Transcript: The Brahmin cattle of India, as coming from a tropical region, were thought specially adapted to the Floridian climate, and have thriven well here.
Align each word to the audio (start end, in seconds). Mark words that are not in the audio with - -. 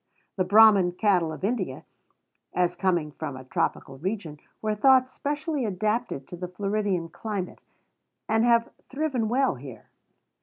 The 0.35 0.43
Brahmin 0.43 0.93
cattle 0.93 1.31
of 1.31 1.43
India, 1.43 1.85
as 2.55 2.75
coming 2.75 3.11
from 3.11 3.37
a 3.37 3.43
tropical 3.43 3.99
region, 3.99 4.39
were 4.59 4.73
thought 4.73 5.11
specially 5.11 5.63
adapted 5.63 6.27
to 6.29 6.35
the 6.35 6.47
Floridian 6.47 7.07
climate, 7.07 7.59
and 8.27 8.43
have 8.43 8.71
thriven 8.89 9.29
well 9.29 9.53
here. 9.53 9.91